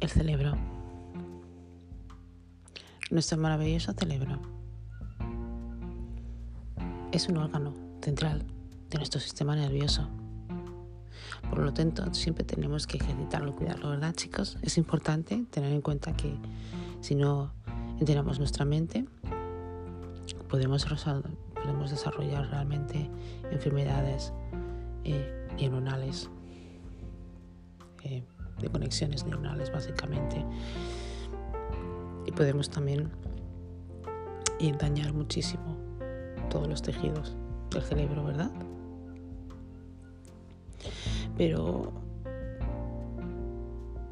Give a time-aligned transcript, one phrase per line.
[0.00, 0.52] El cerebro.
[3.10, 4.40] Nuestro maravilloso cerebro
[7.12, 7.72] es un órgano
[8.02, 8.44] central
[8.90, 10.08] de nuestro sistema nervioso.
[11.48, 14.58] Por lo tanto, siempre tenemos que ejercitarlo, cuidarlo, ¿verdad, chicos?
[14.62, 16.34] Es importante tener en cuenta que
[17.00, 17.52] si no
[17.98, 19.06] entrenamos nuestra mente,
[20.48, 20.86] podemos,
[21.90, 23.10] desarrollar realmente
[23.50, 24.32] enfermedades
[25.04, 26.28] eh, neuronales.
[28.60, 30.44] De conexiones neuronales básicamente.
[32.26, 33.10] Y podemos también
[34.78, 35.76] dañar muchísimo
[36.50, 37.36] todos los tejidos
[37.70, 38.50] del cerebro, ¿verdad?
[41.36, 41.92] Pero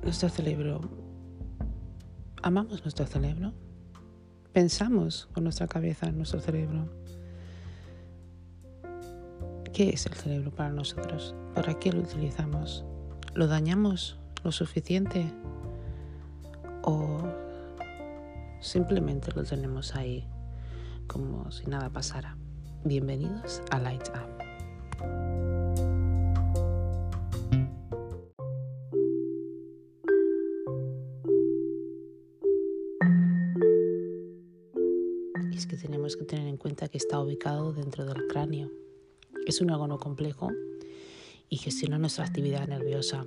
[0.03, 0.81] nuestro cerebro,
[2.43, 3.53] amamos nuestro cerebro,
[4.53, 6.87] pensamos con nuestra cabeza en nuestro cerebro.
[9.73, 11.35] ¿Qué es el cerebro para nosotros?
[11.55, 12.85] ¿Para qué lo utilizamos?
[13.35, 15.33] ¿Lo dañamos lo suficiente
[16.83, 17.23] o
[18.61, 20.29] simplemente lo tenemos ahí
[21.07, 22.37] como si nada pasara.
[22.85, 24.45] Bienvenidos a Light Up.
[35.55, 38.71] es que tenemos que tener en cuenta que está ubicado dentro del cráneo.
[39.47, 40.51] Es un órgano complejo
[41.49, 43.25] y gestiona nuestra actividad nerviosa,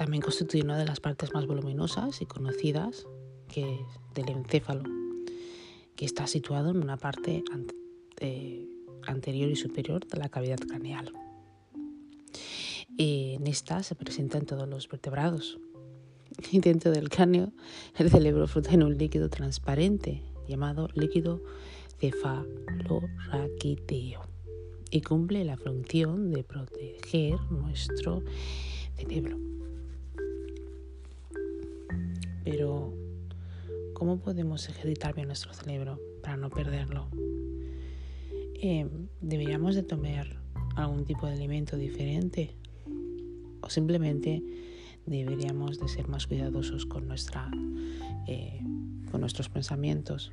[0.00, 3.06] también constituye una de las partes más voluminosas y conocidas
[3.52, 3.84] que
[4.14, 4.84] del encéfalo,
[5.94, 7.44] que está situado en una parte
[8.18, 8.66] eh,
[9.06, 11.12] anterior y superior de la cavidad craneal.
[12.96, 15.58] en esta se presentan todos los vertebrados.
[16.50, 17.52] Dentro del cráneo,
[17.98, 21.42] el cerebro flota en un líquido transparente llamado líquido
[21.98, 24.22] cefalorraquídeo
[24.90, 28.22] y cumple la función de proteger nuestro
[28.96, 29.59] cerebro.
[32.44, 32.94] Pero,
[33.94, 37.08] ¿cómo podemos ejercitar bien nuestro cerebro para no perderlo?
[38.62, 38.88] Eh,
[39.20, 40.40] ¿Deberíamos de tomar
[40.76, 42.54] algún tipo de alimento diferente?
[43.60, 44.42] ¿O simplemente
[45.06, 47.50] deberíamos de ser más cuidadosos con, nuestra,
[48.26, 48.60] eh,
[49.10, 50.32] con nuestros pensamientos?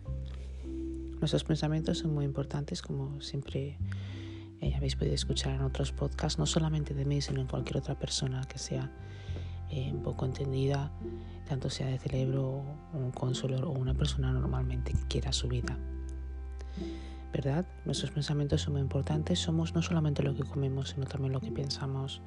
[1.19, 3.77] Nuestros pensamientos son muy importantes, como siempre
[4.61, 7.97] eh, habéis podido escuchar en otros podcasts, no solamente de mí, sino en cualquier otra
[7.97, 8.91] persona que sea
[9.69, 10.91] eh, poco entendida,
[11.47, 12.63] tanto sea de cerebro,
[12.93, 15.77] un consulor o una persona normalmente que quiera su vida.
[17.33, 17.65] ¿Verdad?
[17.85, 21.51] Nuestros pensamientos son muy importantes, somos no solamente lo que comemos, sino también lo que
[21.51, 22.21] pensamos.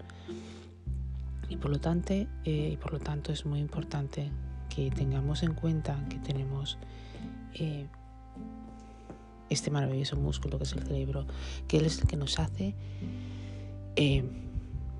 [1.48, 4.30] Y por lo tanto, eh, y por lo tanto es muy importante
[4.68, 6.78] que tengamos en cuenta que tenemos
[9.50, 11.26] este maravilloso músculo que es el cerebro,
[11.66, 12.74] que es el que nos hace
[13.96, 14.24] eh,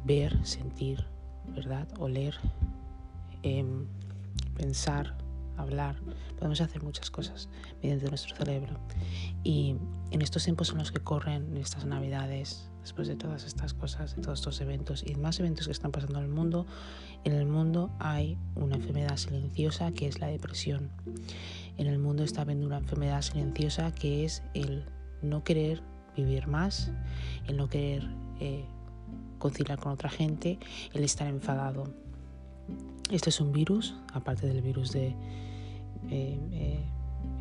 [0.05, 1.07] ver, sentir,
[1.49, 1.89] ¿verdad?
[1.99, 2.35] Oler,
[3.43, 3.65] eh,
[4.57, 5.17] pensar,
[5.57, 5.97] hablar.
[6.37, 7.49] Podemos hacer muchas cosas
[7.83, 8.79] mediante nuestro cerebro.
[9.45, 9.77] Y
[10.11, 14.17] en estos tiempos en los que corren, en estas navidades, después de todas estas cosas,
[14.17, 16.67] de todos estos eventos y más eventos que están pasando en el mundo,
[17.25, 20.91] en el mundo hay una enfermedad silenciosa que es la depresión
[21.81, 24.85] en el mundo está habiendo una enfermedad silenciosa que es el
[25.23, 25.83] no querer
[26.15, 26.93] vivir más,
[27.47, 28.07] el no querer
[28.39, 28.67] eh,
[29.41, 30.61] conciliar con otra gente,
[30.93, 31.93] el estar enfadado.
[33.11, 35.17] Este es un virus, aparte del virus de
[36.11, 36.79] eh,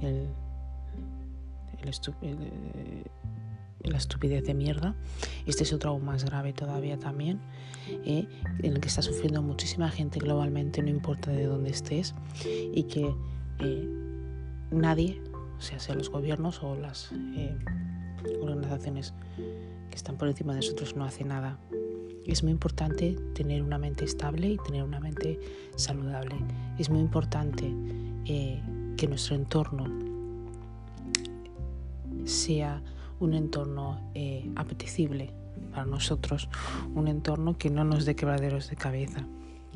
[0.01, 0.27] eh,
[3.83, 4.95] la estupidez de mierda.
[5.45, 7.39] Este es otro aún más grave todavía también,
[8.05, 8.27] en
[8.63, 12.15] el que está sufriendo muchísima gente globalmente, no importa de dónde estés,
[12.73, 13.13] y que
[14.71, 15.21] nadie,
[15.57, 17.57] o sea, sea los gobiernos o las eh,
[18.41, 19.13] organizaciones
[19.89, 21.59] que están por encima de nosotros, no hace nada.
[22.29, 25.39] Es muy importante tener una mente estable y tener una mente
[25.75, 26.35] saludable.
[26.77, 27.73] Es muy importante
[28.25, 28.61] eh,
[28.95, 29.87] que nuestro entorno
[32.25, 32.83] sea
[33.19, 35.31] un entorno eh, apetecible
[35.71, 36.49] para nosotros,
[36.93, 39.25] un entorno que no nos dé quebraderos de cabeza.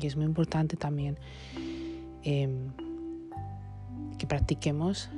[0.00, 1.18] Y es muy importante también
[2.22, 2.70] em,
[4.16, 5.10] que practiquemos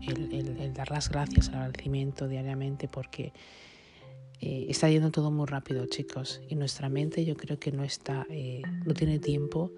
[0.00, 3.34] el, dar las gracias, el agradecimiento diariamente, porque
[4.44, 8.26] eh, está yendo todo muy rápido, chicos, y nuestra mente yo creo que no está,
[8.28, 9.70] eh, no tiene tiempo,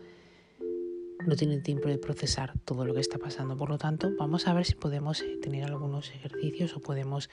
[1.27, 3.59] no tiene tiempo de procesar todo lo que está pasando.
[3.59, 7.29] Por lo tanto, vamos a ver si podemos eh, tener algunos ejercicios o podemos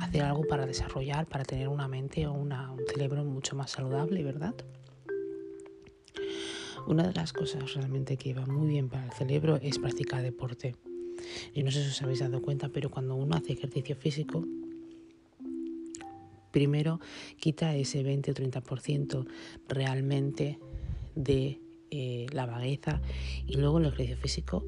[0.00, 2.52] hacer algo para desarrollar, para tener una mente o un
[2.88, 4.56] cerebro mucho más saludable, ¿verdad?
[6.88, 10.74] Una de las cosas realmente que va muy bien para el cerebro es practicar deporte.
[11.54, 14.44] Y no sé si os habéis dado cuenta, pero cuando uno hace ejercicio físico,
[16.52, 17.00] Primero,
[17.40, 19.26] quita ese 20 o 30%
[19.68, 20.60] realmente
[21.14, 21.60] de
[21.90, 23.00] eh, la vagueza
[23.46, 24.66] y luego el ejercicio físico,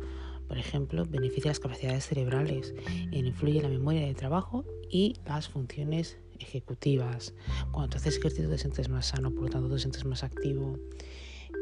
[0.49, 2.75] por ejemplo, beneficia las capacidades cerebrales,
[3.13, 7.35] influye en la memoria de trabajo y las funciones ejecutivas.
[7.71, 10.79] Cuando haces ejercicio te sientes más sano, por lo tanto te sientes más activo.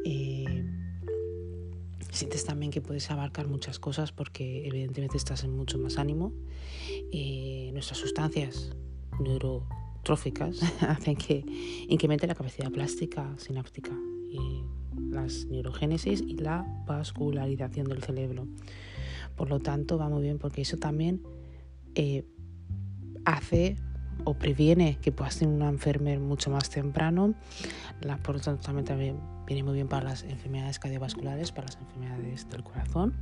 [0.04, 0.64] Eh,
[2.10, 6.32] sientes también que puedes abarcar muchas cosas porque evidentemente estás en mucho más ánimo.
[7.12, 8.70] Eh, nuestras sustancias
[10.02, 11.44] neurotróficas hacen que
[11.88, 13.92] incremente la capacidad plástica sináptica
[14.28, 14.64] y
[15.10, 18.46] las neurogénesis y la vascularización del cerebro.
[19.36, 21.22] Por lo tanto, va muy bien porque eso también
[21.94, 22.24] eh,
[23.24, 23.76] hace
[24.24, 27.34] o previene que puedas tener una enfermedad mucho más temprano.
[28.00, 32.48] La, por lo tanto, también, viene muy bien para las enfermedades cardiovasculares, para las enfermedades
[32.50, 33.14] del corazón.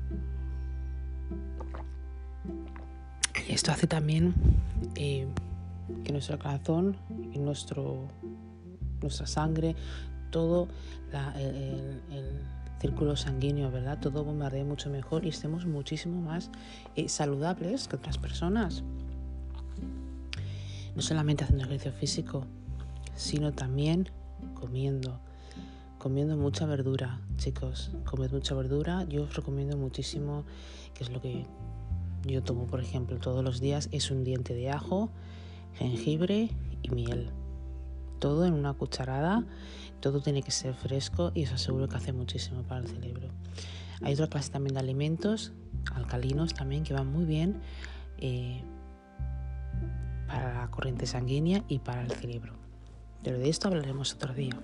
[3.48, 4.34] Y esto hace también
[4.96, 5.26] eh,
[6.04, 6.96] que nuestro corazón
[7.34, 8.08] nuestro,
[9.00, 9.76] nuestra sangre,
[10.30, 10.68] todo
[11.36, 12.00] el,
[12.80, 13.98] círculo sanguíneo, ¿verdad?
[14.00, 16.50] Todo bombardee mucho mejor y estemos muchísimo más
[16.96, 18.82] eh, saludables que otras personas
[20.94, 22.46] no solamente haciendo ejercicio físico,
[23.14, 24.08] sino también
[24.54, 25.20] comiendo.
[25.98, 27.90] Comiendo mucha verdura, chicos.
[28.06, 29.04] Comed mucha verdura.
[29.04, 30.44] Yo os recomiendo muchísimo,
[30.94, 31.44] que es lo que
[32.24, 35.10] yo tomo, por ejemplo, todos los días, es un diente de ajo,
[35.74, 36.50] jengibre
[36.82, 37.30] y miel.
[38.18, 39.44] Todo en una cucharada.
[40.00, 43.28] Todo tiene que ser fresco y os aseguro que hace muchísimo para el cerebro.
[44.02, 45.52] Hay otra clase también de alimentos
[45.94, 47.60] alcalinos también que van muy bien.
[48.18, 48.62] Eh,
[50.26, 52.54] para la corriente sanguínea y para el cerebro.
[53.24, 54.56] Pero de esto hablaremos otro día.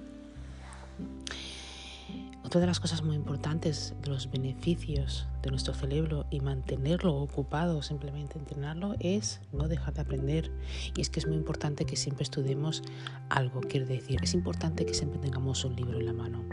[2.46, 7.82] Otra de las cosas muy importantes de los beneficios de nuestro cerebro y mantenerlo ocupado,
[7.82, 10.52] simplemente entrenarlo, es no dejar de aprender.
[10.94, 12.84] Y es que es muy importante que siempre estudiemos
[13.30, 16.44] algo, quiere decir, es importante que siempre tengamos un libro en la mano.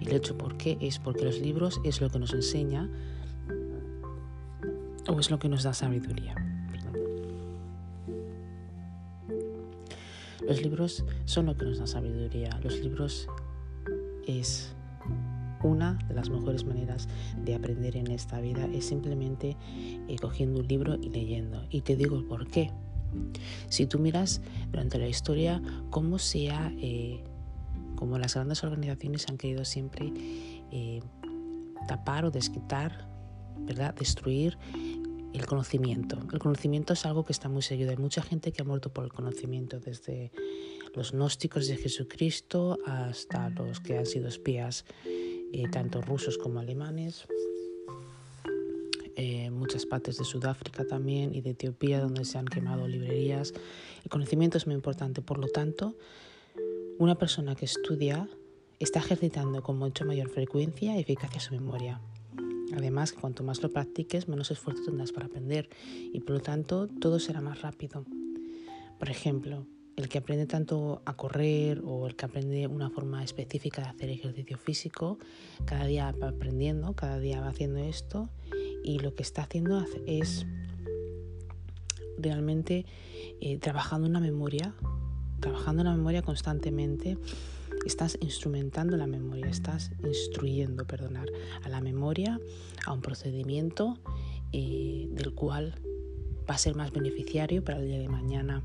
[0.00, 2.88] Y el hecho por qué es porque los libros es lo que nos enseña
[5.06, 6.36] o es lo que nos da sabiduría.
[10.48, 12.58] Los libros son lo que nos da sabiduría.
[12.62, 13.28] Los libros
[14.26, 14.74] es
[15.64, 17.08] una de las mejores maneras
[17.44, 19.56] de aprender en esta vida es simplemente
[20.08, 21.64] eh, cogiendo un libro y leyendo.
[21.70, 22.70] Y te digo por qué.
[23.68, 24.40] Si tú miras
[24.70, 27.22] durante la historia cómo sea, eh,
[27.96, 30.12] como las grandes organizaciones han querido siempre
[30.72, 31.00] eh,
[31.86, 33.08] tapar o desquitar,
[33.60, 33.94] ¿verdad?
[33.94, 34.58] destruir
[35.32, 36.18] el conocimiento.
[36.32, 37.90] El conocimiento es algo que está muy seguido.
[37.90, 40.30] Hay mucha gente que ha muerto por el conocimiento, desde
[40.94, 44.84] los gnósticos de Jesucristo hasta los que han sido espías,
[45.54, 47.26] eh, tanto rusos como alemanes.
[49.14, 53.54] Eh, muchas partes de Sudáfrica también y de Etiopía donde se han quemado librerías.
[54.02, 55.94] El conocimiento es muy importante, por lo tanto,
[56.98, 58.28] una persona que estudia
[58.80, 62.00] está ejercitando con mucha mayor frecuencia y eficacia su memoria.
[62.76, 65.68] Además, cuanto más lo practiques, menos esfuerzo tendrás para aprender
[66.12, 68.04] y por lo tanto todo será más rápido.
[68.98, 73.82] Por ejemplo, el que aprende tanto a correr o el que aprende una forma específica
[73.82, 75.18] de hacer ejercicio físico,
[75.64, 78.28] cada día va aprendiendo, cada día va haciendo esto
[78.82, 80.46] y lo que está haciendo es
[82.18, 82.86] realmente
[83.40, 84.74] eh, trabajando una memoria,
[85.40, 87.18] trabajando una memoria constantemente
[87.84, 91.28] Estás instrumentando la memoria, estás instruyendo, perdonar,
[91.64, 92.40] a la memoria,
[92.86, 93.98] a un procedimiento
[94.52, 95.74] eh, del cual
[96.48, 98.64] va a ser más beneficiario para el día de mañana.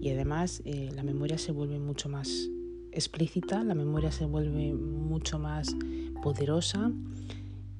[0.00, 2.48] Y además eh, la memoria se vuelve mucho más
[2.92, 5.74] explícita, la memoria se vuelve mucho más
[6.22, 6.90] poderosa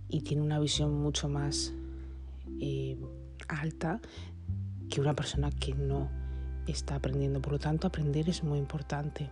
[0.08, 1.72] y tiene una visión mucho más
[2.60, 2.96] eh,
[3.48, 4.00] alta
[4.90, 6.08] que una persona que no
[6.66, 7.40] está aprendiendo.
[7.40, 9.30] Por lo tanto, aprender es muy importante.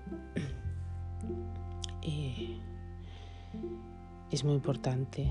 [4.30, 5.30] es muy importante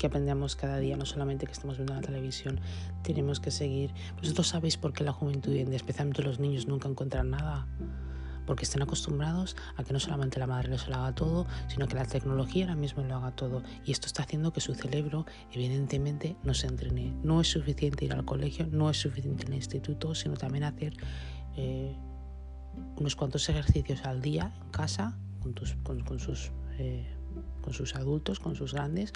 [0.00, 2.58] que aprendamos cada día, no solamente que estemos viendo la televisión,
[3.02, 3.92] tenemos que seguir.
[4.16, 7.66] Vosotros sabéis por qué la juventud, especialmente los niños, nunca encuentran nada.
[8.46, 11.94] Porque están acostumbrados a que no solamente la madre les lo haga todo, sino que
[11.96, 13.62] la tecnología ahora mismo lo haga todo.
[13.84, 17.14] Y esto está haciendo que su cerebro, evidentemente, no se entrene.
[17.22, 20.94] No es suficiente ir al colegio, no es suficiente en el instituto, sino también hacer
[21.58, 21.94] eh,
[22.96, 27.06] unos cuantos ejercicios al día en casa con, tus, con, sus, eh,
[27.62, 29.12] con sus adultos, con sus grandes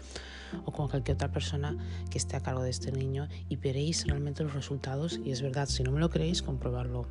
[0.64, 1.76] o con cualquier otra persona
[2.10, 5.68] que esté a cargo de este niño y veréis realmente los resultados y es verdad,
[5.68, 7.06] si no me lo creéis, comprobarlo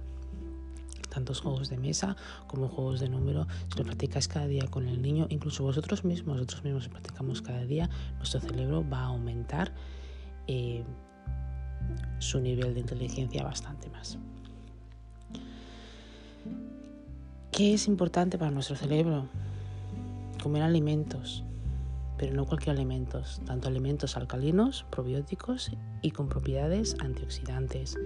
[1.13, 2.15] tantos juegos de mesa
[2.47, 6.37] como juegos de número, si lo practicáis cada día con el niño, incluso vosotros mismos,
[6.37, 9.73] nosotros mismos practicamos cada día, nuestro cerebro va a aumentar
[10.47, 10.83] eh,
[12.19, 14.17] su nivel de inteligencia bastante más.
[17.51, 19.27] ¿Qué es importante para nuestro cerebro?
[20.43, 21.45] Comer alimentos,
[22.17, 25.71] pero no cualquier alimentos, tanto alimentos alcalinos, probióticos
[26.01, 27.97] y con propiedades antioxidantes.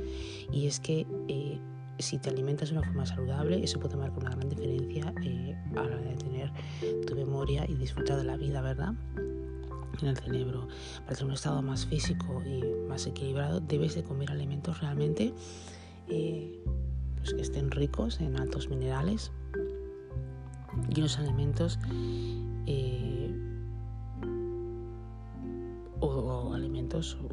[0.54, 1.60] Y es que eh,
[1.98, 5.82] si te alimentas de una forma saludable, eso puede marcar una gran diferencia eh, a
[5.82, 6.52] la hora de tener
[7.08, 8.94] tu memoria y disfrutar de la vida, ¿verdad?
[10.00, 10.68] En el cerebro.
[11.06, 15.34] Para tener un estado más físico y más equilibrado, debes de comer alimentos realmente
[16.08, 16.64] eh,
[17.18, 19.32] pues que estén ricos en altos minerales
[20.96, 21.80] y los alimentos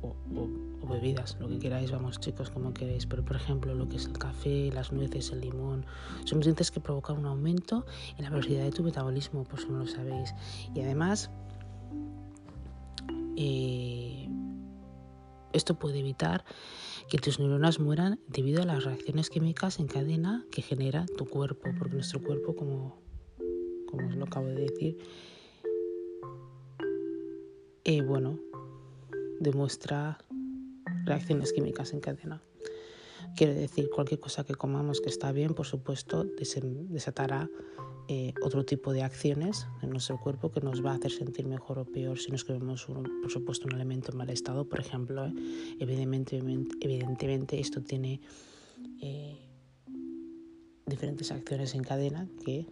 [0.02, 0.14] o,
[0.88, 4.18] bebidas, lo que queráis, vamos chicos, como queréis, pero por ejemplo lo que es el
[4.18, 5.86] café, las nueces, el limón,
[6.24, 7.86] son nutrientes que provocan un aumento
[8.18, 10.34] en la velocidad de tu metabolismo, por si no lo sabéis.
[10.74, 11.30] Y además,
[13.36, 14.28] eh,
[15.52, 16.44] esto puede evitar
[17.08, 21.70] que tus neuronas mueran debido a las reacciones químicas en cadena que genera tu cuerpo,
[21.78, 22.96] porque nuestro cuerpo, como,
[23.86, 24.98] como os lo acabo de decir,
[27.84, 28.38] eh, bueno,
[29.40, 30.18] demuestra
[31.04, 32.42] reacciones químicas en cadena.
[33.36, 37.48] Quiere decir, cualquier cosa que comamos que está bien, por supuesto, desatará
[38.06, 41.78] eh, otro tipo de acciones en nuestro cuerpo que nos va a hacer sentir mejor
[41.78, 44.68] o peor si nos comemos, por supuesto, un alimento en mal estado.
[44.68, 45.32] Por ejemplo, eh,
[45.80, 46.36] evidentemente,
[46.80, 48.20] evidentemente esto tiene
[49.00, 49.38] eh,
[50.86, 52.66] diferentes acciones en cadena que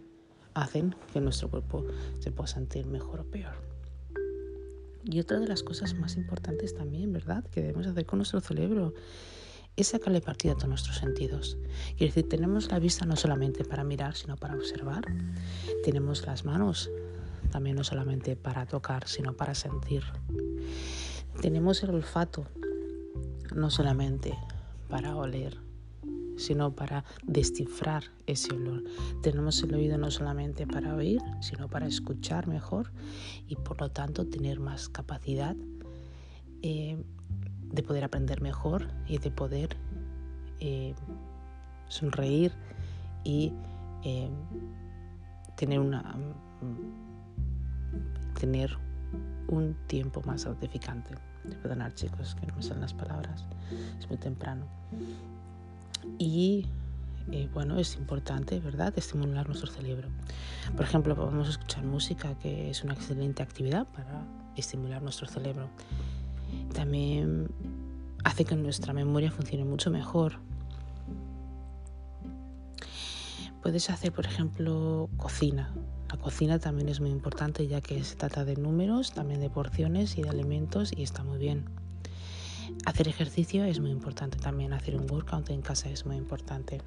[0.53, 1.83] hacen que nuestro cuerpo
[2.19, 3.72] se pueda sentir mejor o peor.
[5.05, 8.93] Y otra de las cosas más importantes también, ¿verdad?, que debemos hacer con nuestro cerebro
[9.75, 11.57] es sacarle partido a todos nuestros sentidos.
[11.97, 15.03] Quiere decir, tenemos la vista no solamente para mirar, sino para observar.
[15.83, 16.91] Tenemos las manos
[17.51, 20.03] también no solamente para tocar, sino para sentir.
[21.41, 22.45] Tenemos el olfato
[23.53, 24.37] no solamente
[24.89, 25.57] para oler,
[26.37, 28.83] sino para descifrar ese olor.
[29.21, 32.91] Tenemos el oído no solamente para oír, sino para escuchar mejor
[33.47, 35.55] y por lo tanto tener más capacidad
[36.61, 37.03] eh,
[37.71, 39.75] de poder aprender mejor y de poder
[40.59, 40.93] eh,
[41.87, 42.51] sonreír
[43.23, 43.51] y
[44.03, 44.29] eh,
[45.55, 46.15] tener una
[48.39, 48.77] tener
[49.47, 51.15] un tiempo más gratificante.
[51.61, 53.45] Perdonar chicos que no me salen las palabras,
[53.99, 54.65] es muy temprano.
[56.17, 56.65] Y
[57.31, 60.09] eh, bueno, es importante, ¿verdad?, estimular nuestro cerebro.
[60.75, 65.69] Por ejemplo, podemos escuchar música, que es una excelente actividad para estimular nuestro cerebro.
[66.73, 67.49] También
[68.23, 70.39] hace que nuestra memoria funcione mucho mejor.
[73.61, 75.73] Puedes hacer, por ejemplo, cocina.
[76.11, 80.17] La cocina también es muy importante ya que se trata de números, también de porciones
[80.17, 81.65] y de alimentos y está muy bien.
[82.85, 86.81] Hacer ejercicio es muy importante también, hacer un workout en casa es muy importante.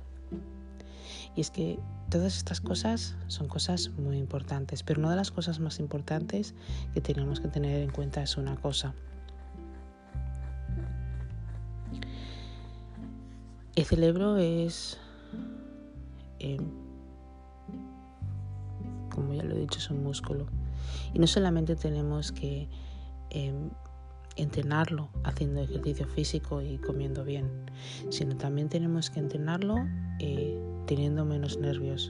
[1.35, 1.79] Y es que
[2.11, 6.55] todas estas cosas son cosas muy importantes, pero una de las cosas más importantes
[6.95, 8.95] que tenemos que tener en cuenta es una cosa.
[13.75, 14.99] El cerebro es,
[16.39, 16.65] em,
[19.11, 20.47] como ya lo he dicho, es un músculo.
[21.13, 22.69] Y no solamente tenemos que
[23.29, 23.71] em,
[24.37, 27.51] entrenarlo haciendo ejercicio físico y comiendo bien,
[28.11, 29.77] sino también tenemos que entrenarlo
[30.21, 32.09] eh, teniendo menos nervios.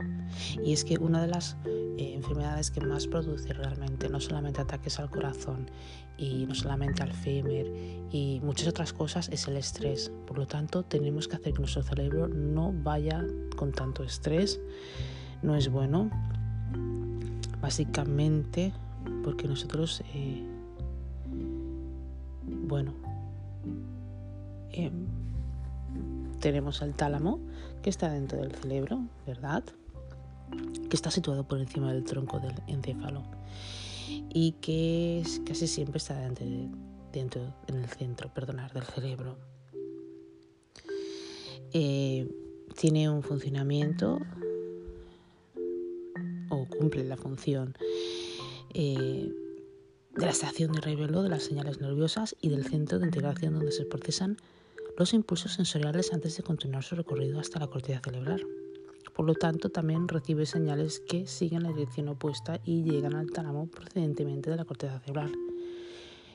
[0.64, 4.98] Y es que una de las eh, enfermedades que más produce realmente, no solamente ataques
[4.98, 5.70] al corazón
[6.18, 7.66] y no solamente al fémur
[8.10, 10.12] y muchas otras cosas, es el estrés.
[10.26, 13.24] Por lo tanto, tenemos que hacer que nuestro cerebro no vaya
[13.56, 14.60] con tanto estrés.
[15.42, 16.10] No es bueno,
[17.60, 18.72] básicamente
[19.22, 20.02] porque nosotros...
[20.14, 20.55] Eh,
[22.66, 22.92] bueno,
[24.72, 25.06] em,
[26.40, 27.38] tenemos el tálamo
[27.82, 29.62] que está dentro del cerebro, ¿verdad?
[30.88, 33.22] Que está situado por encima del tronco del encéfalo
[34.32, 36.14] y que casi siempre está
[37.12, 39.38] dentro, en el centro, perdonar, del cerebro.
[41.72, 42.28] Eh,
[42.76, 44.18] tiene un funcionamiento
[46.50, 47.74] o cumple la función
[48.74, 49.32] eh,
[50.16, 53.72] de la estación de revelo de las señales nerviosas y del centro de integración donde
[53.72, 54.38] se procesan
[54.96, 58.46] los impulsos sensoriales antes de continuar su recorrido hasta la corteza cerebral.
[59.14, 63.66] Por lo tanto, también recibe señales que siguen la dirección opuesta y llegan al tálamo
[63.66, 65.32] procedentemente de la corteza cerebral.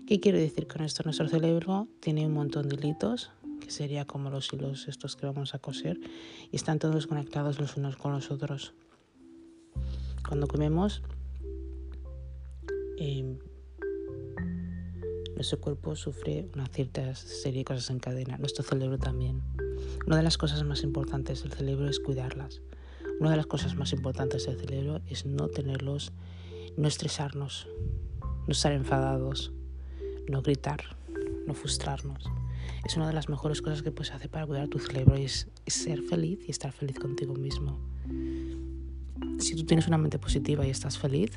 [0.08, 1.04] ¿Qué quiere decir con esto?
[1.04, 5.56] Nuestro cerebro tiene un montón de hilitos, que sería como los hilos estos que vamos
[5.56, 6.00] a coser,
[6.52, 8.74] y están todos conectados los unos con los otros.
[10.28, 11.02] Cuando comemos,
[12.98, 13.38] eh,
[15.42, 19.42] nuestro cuerpo sufre una cierta serie de cosas en cadena, nuestro cerebro también.
[20.06, 22.62] Una de las cosas más importantes del cerebro es cuidarlas.
[23.20, 26.12] Una de las cosas más importantes del cerebro es no tenerlos,
[26.78, 27.68] no estresarnos,
[28.22, 29.52] no estar enfadados,
[30.30, 30.96] no gritar,
[31.48, 32.24] no frustrarnos.
[32.86, 35.50] Es una de las mejores cosas que puedes hacer para cuidar tu cerebro y es,
[35.66, 37.80] ser feliz y estar feliz contigo mismo.
[39.40, 41.32] Si tú tienes una mente positiva y estás feliz,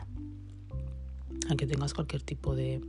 [1.48, 2.82] aunque tengas cualquier tipo de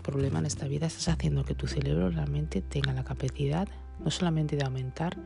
[0.00, 4.56] problema en esta vida, estás haciendo que tu cerebro realmente tenga la capacidad no solamente
[4.56, 5.16] de aumentar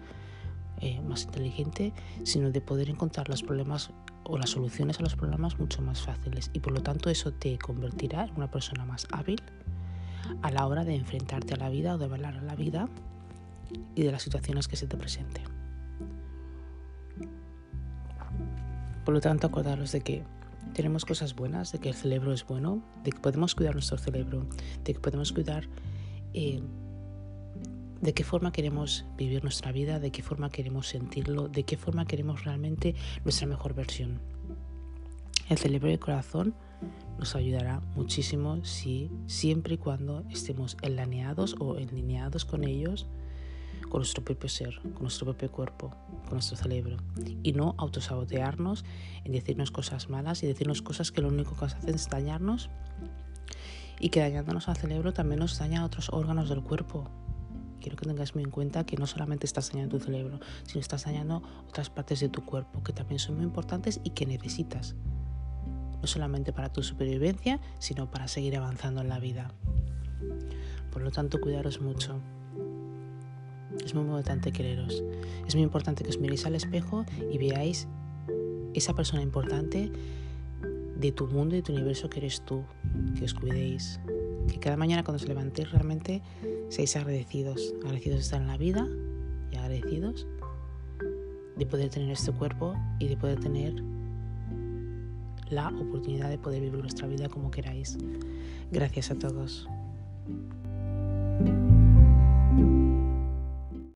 [0.80, 1.92] eh, más inteligente,
[2.24, 3.90] sino de poder encontrar los problemas
[4.24, 6.50] o las soluciones a los problemas mucho más fáciles.
[6.52, 9.40] Y por lo tanto eso te convertirá en una persona más hábil
[10.42, 12.88] a la hora de enfrentarte a la vida o de hablar a la vida
[13.94, 15.44] y de las situaciones que se te presenten.
[19.04, 20.22] Por lo tanto, acordaros de que
[20.72, 24.46] tenemos cosas buenas, de que el cerebro es bueno, de que podemos cuidar nuestro cerebro,
[24.84, 25.68] de que podemos cuidar
[26.32, 26.62] eh,
[28.00, 32.06] de qué forma queremos vivir nuestra vida, de qué forma queremos sentirlo, de qué forma
[32.06, 32.94] queremos realmente
[33.24, 34.20] nuestra mejor versión.
[35.48, 36.54] El cerebro y el corazón
[37.18, 43.06] nos ayudará muchísimo si siempre y cuando estemos enlaneados o enlineados con ellos,
[43.94, 46.96] con nuestro propio ser, con nuestro propio cuerpo, con nuestro cerebro.
[47.44, 48.84] Y no autosabotearnos
[49.22, 52.70] en decirnos cosas malas y decirnos cosas que lo único que hacen es dañarnos
[54.00, 57.08] y que dañándonos al cerebro también nos daña a otros órganos del cuerpo.
[57.80, 61.04] Quiero que tengas muy en cuenta que no solamente estás dañando tu cerebro, sino estás
[61.04, 64.96] dañando otras partes de tu cuerpo que también son muy importantes y que necesitas
[66.00, 69.54] no solamente para tu supervivencia, sino para seguir avanzando en la vida.
[70.90, 72.20] Por lo tanto, cuidaros mucho.
[73.82, 75.02] Es muy importante quereros.
[75.46, 77.88] Es muy importante que os miréis al espejo y veáis
[78.74, 79.90] esa persona importante
[80.96, 82.64] de tu mundo y de tu universo que eres tú.
[83.16, 84.00] Que os cuidéis.
[84.48, 86.22] Que cada mañana cuando os levantéis realmente
[86.68, 87.74] seáis agradecidos.
[87.82, 88.88] Agradecidos de estar en la vida
[89.52, 90.26] y agradecidos
[91.56, 93.74] de poder tener este cuerpo y de poder tener
[95.50, 97.96] la oportunidad de poder vivir vuestra vida como queráis.
[98.72, 99.68] Gracias a todos.